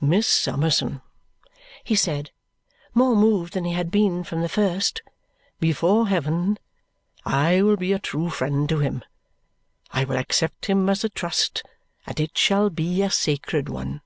[0.00, 1.00] "Miss Summerson,"
[1.82, 2.30] he said,
[2.94, 5.02] more moved than he had been from the first,
[5.58, 6.56] "before heaven,
[7.24, 9.02] I will be a true friend to him!
[9.90, 11.64] I will accept him as a trust,
[12.06, 14.02] and it shall be a sacred one!"